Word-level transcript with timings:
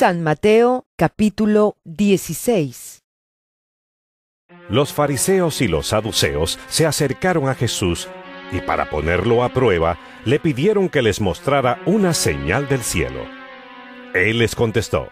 San 0.00 0.22
Mateo 0.22 0.86
capítulo 0.96 1.76
16 1.84 3.02
Los 4.70 4.94
fariseos 4.94 5.60
y 5.60 5.68
los 5.68 5.88
saduceos 5.88 6.58
se 6.68 6.86
acercaron 6.86 7.50
a 7.50 7.54
Jesús 7.54 8.08
y 8.50 8.62
para 8.62 8.88
ponerlo 8.88 9.44
a 9.44 9.50
prueba 9.50 9.98
le 10.24 10.40
pidieron 10.40 10.88
que 10.88 11.02
les 11.02 11.20
mostrara 11.20 11.82
una 11.84 12.14
señal 12.14 12.66
del 12.66 12.80
cielo. 12.80 13.26
Él 14.14 14.38
les 14.38 14.54
contestó, 14.54 15.10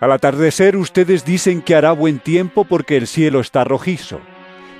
Al 0.00 0.10
atardecer 0.10 0.76
ustedes 0.76 1.24
dicen 1.24 1.62
que 1.62 1.76
hará 1.76 1.92
buen 1.92 2.18
tiempo 2.18 2.64
porque 2.64 2.96
el 2.96 3.06
cielo 3.06 3.38
está 3.38 3.62
rojizo, 3.62 4.20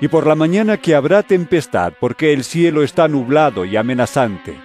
y 0.00 0.08
por 0.08 0.26
la 0.26 0.34
mañana 0.34 0.78
que 0.78 0.96
habrá 0.96 1.22
tempestad 1.22 1.92
porque 2.00 2.32
el 2.32 2.42
cielo 2.42 2.82
está 2.82 3.06
nublado 3.06 3.64
y 3.64 3.76
amenazante. 3.76 4.56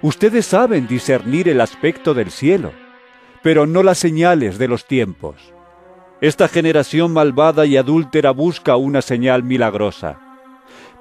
Ustedes 0.00 0.46
saben 0.46 0.86
discernir 0.86 1.48
el 1.48 1.60
aspecto 1.60 2.14
del 2.14 2.30
cielo, 2.30 2.72
pero 3.44 3.66
no 3.66 3.82
las 3.82 3.98
señales 3.98 4.56
de 4.56 4.68
los 4.68 4.86
tiempos. 4.86 5.36
Esta 6.22 6.48
generación 6.48 7.12
malvada 7.12 7.66
y 7.66 7.76
adúltera 7.76 8.30
busca 8.30 8.76
una 8.76 9.02
señal 9.02 9.42
milagrosa, 9.42 10.18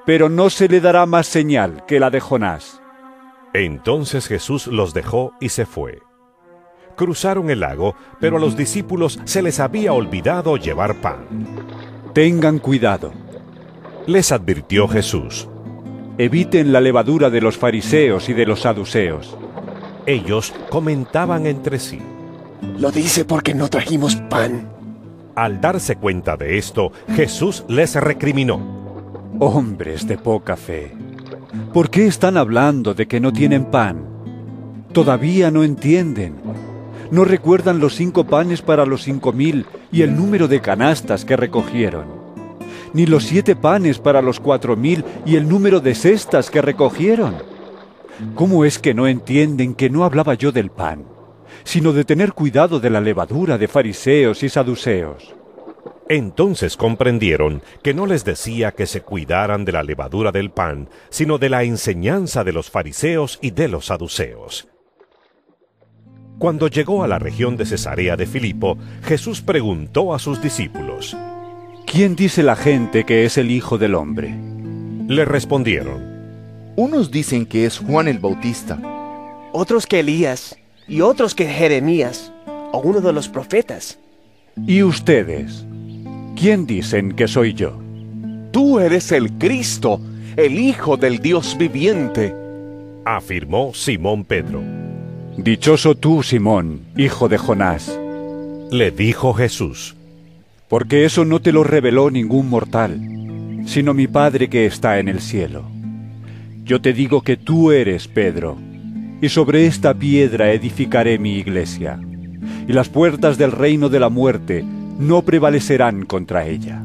pero 0.05 0.27
no 0.27 0.49
se 0.49 0.67
le 0.67 0.81
dará 0.81 1.05
más 1.05 1.25
señal 1.25 1.85
que 1.87 2.01
la 2.01 2.09
de 2.09 2.19
Jonás. 2.19 2.81
Entonces 3.53 4.27
Jesús 4.27 4.67
los 4.67 4.93
dejó 4.93 5.31
y 5.39 5.49
se 5.49 5.65
fue. 5.65 6.01
Cruzaron 6.97 7.49
el 7.49 7.61
lago, 7.61 7.95
pero 8.19 8.35
a 8.35 8.39
los 8.41 8.57
discípulos 8.57 9.21
se 9.23 9.41
les 9.41 9.61
había 9.61 9.93
olvidado 9.93 10.57
llevar 10.57 10.99
pan. 10.99 11.25
Tengan 12.13 12.59
cuidado, 12.59 13.13
Les 14.05 14.33
advirtió 14.33 14.89
Jesús. 14.89 15.47
eviten 16.17 16.73
la 16.73 16.81
levadura 16.81 17.29
de 17.29 17.39
los 17.39 17.57
fariseos 17.57 18.27
y 18.27 18.33
de 18.33 18.45
los 18.45 18.63
saduceos. 18.63 19.37
Ellos 20.05 20.53
comentaban 20.69 21.45
entre 21.47 21.79
sí. 21.79 22.01
Lo 22.79 22.91
dice 22.91 23.25
porque 23.25 23.53
no 23.53 23.69
trajimos 23.69 24.15
pan. 24.15 24.69
Al 25.35 25.61
darse 25.61 25.95
cuenta 25.95 26.37
de 26.37 26.57
esto, 26.57 26.91
Jesús 27.15 27.63
les 27.67 27.95
recriminó. 27.95 28.83
Hombres 29.39 30.07
de 30.07 30.17
poca 30.17 30.55
fe, 30.55 30.91
¿por 31.73 31.89
qué 31.89 32.05
están 32.05 32.37
hablando 32.37 32.93
de 32.93 33.07
que 33.07 33.19
no 33.19 33.33
tienen 33.33 33.65
pan? 33.65 34.05
Todavía 34.91 35.49
no 35.49 35.63
entienden. 35.63 36.35
No 37.09 37.25
recuerdan 37.25 37.79
los 37.79 37.95
cinco 37.95 38.25
panes 38.25 38.61
para 38.61 38.85
los 38.85 39.03
cinco 39.03 39.33
mil 39.33 39.65
y 39.91 40.03
el 40.03 40.15
número 40.15 40.47
de 40.47 40.61
canastas 40.61 41.25
que 41.25 41.35
recogieron. 41.35 42.05
Ni 42.93 43.07
los 43.07 43.23
siete 43.23 43.55
panes 43.55 43.97
para 43.97 44.21
los 44.21 44.39
cuatro 44.39 44.75
mil 44.75 45.03
y 45.25 45.35
el 45.35 45.49
número 45.49 45.79
de 45.79 45.95
cestas 45.95 46.51
que 46.51 46.61
recogieron. 46.61 47.35
¿Cómo 48.35 48.65
es 48.65 48.77
que 48.77 48.93
no 48.93 49.07
entienden 49.07 49.73
que 49.73 49.89
no 49.89 50.03
hablaba 50.03 50.35
yo 50.35 50.51
del 50.51 50.69
pan, 50.69 51.05
sino 51.63 51.93
de 51.93 52.05
tener 52.05 52.33
cuidado 52.33 52.79
de 52.79 52.89
la 52.89 53.01
levadura 53.01 53.57
de 53.57 53.67
fariseos 53.67 54.43
y 54.43 54.49
saduceos? 54.49 55.35
Entonces 56.09 56.75
comprendieron 56.75 57.61
que 57.81 57.93
no 57.93 58.05
les 58.05 58.25
decía 58.25 58.73
que 58.73 58.85
se 58.85 59.01
cuidaran 59.01 59.65
de 59.65 59.71
la 59.71 59.83
levadura 59.83 60.31
del 60.31 60.51
pan, 60.51 60.89
sino 61.09 61.37
de 61.37 61.49
la 61.49 61.63
enseñanza 61.63 62.43
de 62.43 62.53
los 62.53 62.69
fariseos 62.69 63.39
y 63.41 63.51
de 63.51 63.67
los 63.69 63.85
saduceos. 63.85 64.67
Cuando 66.39 66.67
llegó 66.67 67.03
a 67.03 67.07
la 67.07 67.19
región 67.19 67.55
de 67.55 67.65
Cesarea 67.65 68.17
de 68.17 68.25
Filipo, 68.25 68.77
Jesús 69.03 69.41
preguntó 69.41 70.13
a 70.13 70.19
sus 70.19 70.41
discípulos. 70.41 71.15
¿Quién 71.85 72.15
dice 72.15 72.43
la 72.43 72.55
gente 72.55 73.05
que 73.05 73.23
es 73.23 73.37
el 73.37 73.49
Hijo 73.49 73.77
del 73.77 73.95
Hombre? 73.95 74.35
Le 75.07 75.25
respondieron, 75.25 76.73
Unos 76.75 77.11
dicen 77.11 77.45
que 77.45 77.65
es 77.65 77.77
Juan 77.77 78.07
el 78.07 78.19
Bautista, 78.19 78.79
Otros 79.53 79.85
que 79.85 79.99
Elías 79.99 80.57
y 80.87 81.01
otros 81.01 81.35
que 81.35 81.45
Jeremías 81.45 82.31
o 82.71 82.79
uno 82.79 83.01
de 83.01 83.13
los 83.13 83.29
profetas. 83.29 83.99
¿Y 84.67 84.83
ustedes? 84.83 85.65
¿Quién 86.35 86.65
dicen 86.65 87.13
que 87.13 87.27
soy 87.27 87.53
yo? 87.53 87.79
Tú 88.51 88.79
eres 88.79 89.11
el 89.11 89.31
Cristo, 89.33 89.99
el 90.35 90.59
Hijo 90.59 90.97
del 90.97 91.19
Dios 91.19 91.57
viviente. 91.57 92.35
afirmó 93.05 93.73
Simón 93.73 94.23
Pedro. 94.23 94.61
Dichoso 95.37 95.95
tú, 95.95 96.21
Simón, 96.23 96.81
hijo 96.95 97.27
de 97.27 97.37
Jonás, 97.37 97.99
Le 98.71 98.91
dijo 98.91 99.33
Jesús, 99.33 99.95
porque 100.69 101.05
eso 101.05 101.25
no 101.25 101.41
te 101.41 101.51
lo 101.51 101.63
reveló 101.63 102.09
ningún 102.11 102.49
mortal, 102.49 102.99
sino 103.65 103.93
mi 103.93 104.07
Padre 104.07 104.49
que 104.49 104.65
está 104.65 104.99
en 104.99 105.07
el 105.07 105.21
cielo. 105.21 105.63
Yo 106.63 106.81
te 106.81 106.93
digo 106.93 107.21
que 107.21 107.35
tú 107.37 107.71
eres 107.71 108.07
Pedro, 108.07 108.57
y 109.23 109.29
sobre 109.29 109.65
esta 109.67 109.93
piedra 109.93 110.51
edificaré 110.51 111.17
mi 111.17 111.37
iglesia, 111.37 111.97
y 112.67 112.73
las 112.73 112.89
puertas 112.89 113.37
del 113.37 113.53
reino 113.53 113.87
de 113.87 114.01
la 114.01 114.09
muerte 114.09 114.65
no 114.99 115.21
prevalecerán 115.21 116.05
contra 116.05 116.45
ella. 116.45 116.83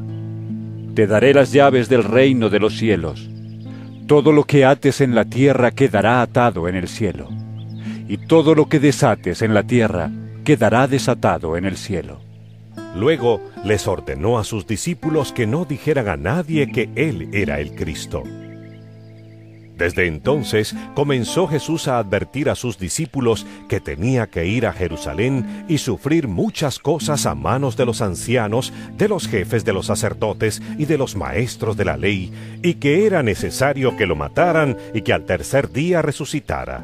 Te 0.95 1.05
daré 1.05 1.33
las 1.33 1.51
llaves 1.51 1.89
del 1.89 2.05
reino 2.05 2.49
de 2.49 2.61
los 2.61 2.77
cielos. 2.77 3.29
Todo 4.07 4.31
lo 4.31 4.45
que 4.45 4.63
ates 4.63 5.01
en 5.01 5.15
la 5.15 5.25
tierra 5.25 5.71
quedará 5.71 6.21
atado 6.21 6.69
en 6.69 6.75
el 6.75 6.87
cielo, 6.87 7.27
y 8.07 8.15
todo 8.15 8.55
lo 8.55 8.69
que 8.69 8.79
desates 8.79 9.41
en 9.41 9.53
la 9.53 9.63
tierra 9.63 10.09
quedará 10.45 10.87
desatado 10.87 11.57
en 11.57 11.65
el 11.65 11.75
cielo. 11.75 12.21
Luego 12.95 13.41
les 13.65 13.85
ordenó 13.85 14.39
a 14.39 14.45
sus 14.45 14.65
discípulos 14.65 15.33
que 15.33 15.45
no 15.45 15.65
dijeran 15.65 16.07
a 16.07 16.15
nadie 16.15 16.71
que 16.71 16.89
Él 16.95 17.27
era 17.33 17.59
el 17.59 17.75
Cristo. 17.75 18.23
Desde 19.79 20.07
entonces 20.07 20.75
comenzó 20.93 21.47
Jesús 21.47 21.87
a 21.87 21.99
advertir 21.99 22.49
a 22.49 22.55
sus 22.55 22.77
discípulos 22.77 23.47
que 23.69 23.79
tenía 23.79 24.27
que 24.27 24.45
ir 24.45 24.67
a 24.67 24.73
Jerusalén 24.73 25.65
y 25.69 25.77
sufrir 25.77 26.27
muchas 26.27 26.79
cosas 26.79 27.25
a 27.25 27.33
manos 27.33 27.77
de 27.77 27.85
los 27.85 28.01
ancianos, 28.01 28.73
de 28.97 29.07
los 29.07 29.29
jefes 29.29 29.63
de 29.63 29.71
los 29.71 29.85
sacerdotes 29.85 30.61
y 30.77 30.83
de 30.83 30.97
los 30.97 31.15
maestros 31.15 31.77
de 31.77 31.85
la 31.85 31.95
ley, 31.95 32.29
y 32.61 32.73
que 32.73 33.05
era 33.05 33.23
necesario 33.23 33.95
que 33.95 34.05
lo 34.05 34.17
mataran 34.17 34.75
y 34.93 35.01
que 35.01 35.13
al 35.13 35.23
tercer 35.23 35.71
día 35.71 36.01
resucitara. 36.01 36.83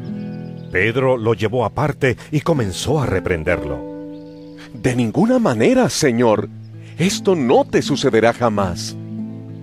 Pedro 0.72 1.18
lo 1.18 1.34
llevó 1.34 1.66
aparte 1.66 2.16
y 2.32 2.40
comenzó 2.40 3.02
a 3.02 3.06
reprenderlo. 3.06 3.78
De 4.74 4.96
ninguna 4.96 5.38
manera, 5.38 5.90
Señor. 5.90 6.48
Esto 6.98 7.36
no 7.36 7.66
te 7.66 7.82
sucederá 7.82 8.32
jamás. 8.32 8.96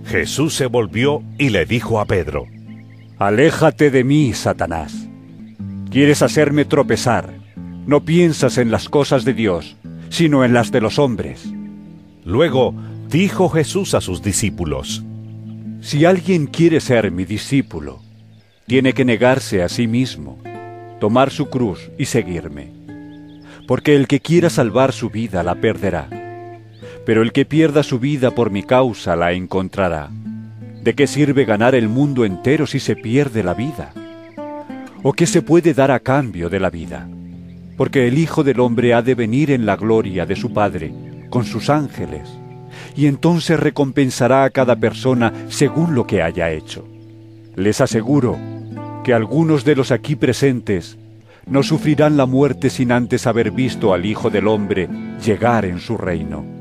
Jesús 0.05 0.53
se 0.53 0.67
volvió 0.67 1.23
y 1.39 1.49
le 1.49 1.65
dijo 1.65 1.99
a 1.99 2.05
Pedro, 2.05 2.45
Aléjate 3.19 3.91
de 3.91 4.03
mí, 4.03 4.33
Satanás. 4.33 5.07
Quieres 5.91 6.23
hacerme 6.23 6.65
tropezar. 6.65 7.31
No 7.85 8.03
piensas 8.03 8.57
en 8.57 8.71
las 8.71 8.89
cosas 8.89 9.23
de 9.23 9.33
Dios, 9.33 9.77
sino 10.09 10.43
en 10.43 10.53
las 10.53 10.71
de 10.71 10.81
los 10.81 10.97
hombres. 10.97 11.53
Luego 12.25 12.73
dijo 13.09 13.49
Jesús 13.49 13.93
a 13.93 14.01
sus 14.01 14.23
discípulos, 14.23 15.03
Si 15.81 16.05
alguien 16.05 16.47
quiere 16.47 16.79
ser 16.79 17.11
mi 17.11 17.25
discípulo, 17.25 18.01
tiene 18.65 18.93
que 18.93 19.05
negarse 19.05 19.61
a 19.61 19.69
sí 19.69 19.85
mismo, 19.85 20.39
tomar 20.99 21.29
su 21.29 21.49
cruz 21.49 21.91
y 21.99 22.05
seguirme. 22.05 22.71
Porque 23.67 23.95
el 23.95 24.07
que 24.07 24.21
quiera 24.21 24.49
salvar 24.49 24.91
su 24.91 25.11
vida 25.11 25.43
la 25.43 25.55
perderá, 25.55 26.09
pero 27.05 27.21
el 27.21 27.31
que 27.31 27.45
pierda 27.45 27.83
su 27.83 27.99
vida 27.99 28.31
por 28.31 28.49
mi 28.49 28.63
causa 28.63 29.15
la 29.15 29.33
encontrará. 29.33 30.09
¿De 30.83 30.95
qué 30.95 31.07
sirve 31.07 31.45
ganar 31.45 31.75
el 31.75 31.87
mundo 31.87 32.25
entero 32.25 32.67
si 32.67 32.81
se 32.81 32.97
pierde 32.97 33.41
la 33.41 33.53
vida? 33.53 33.93
¿O 35.01 35.13
qué 35.13 35.25
se 35.25 35.41
puede 35.41 35.73
dar 35.73 35.91
a 35.91 36.01
cambio 36.01 36.49
de 36.49 36.59
la 36.59 36.69
vida? 36.69 37.07
Porque 37.77 38.05
el 38.05 38.17
Hijo 38.17 38.43
del 38.43 38.59
Hombre 38.59 38.93
ha 38.93 39.01
de 39.01 39.15
venir 39.15 39.49
en 39.51 39.65
la 39.65 39.77
gloria 39.77 40.25
de 40.25 40.35
su 40.35 40.51
Padre, 40.51 40.93
con 41.29 41.45
sus 41.45 41.69
ángeles, 41.69 42.29
y 42.97 43.05
entonces 43.05 43.61
recompensará 43.61 44.43
a 44.43 44.49
cada 44.49 44.75
persona 44.75 45.31
según 45.47 45.95
lo 45.95 46.05
que 46.05 46.21
haya 46.21 46.51
hecho. 46.51 46.85
Les 47.55 47.79
aseguro 47.79 48.37
que 49.05 49.13
algunos 49.13 49.63
de 49.63 49.77
los 49.77 49.89
aquí 49.89 50.17
presentes 50.17 50.97
no 51.47 51.63
sufrirán 51.63 52.17
la 52.17 52.25
muerte 52.25 52.69
sin 52.69 52.91
antes 52.91 53.25
haber 53.25 53.51
visto 53.51 53.93
al 53.93 54.05
Hijo 54.05 54.29
del 54.29 54.49
Hombre 54.49 54.89
llegar 55.23 55.63
en 55.63 55.79
su 55.79 55.97
reino. 55.97 56.52